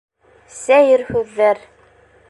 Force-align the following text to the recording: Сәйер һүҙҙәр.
Сәйер 0.55 1.05
һүҙҙәр. 1.11 1.65